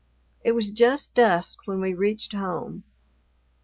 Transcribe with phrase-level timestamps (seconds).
[0.43, 2.85] It was just dusk when we reached home.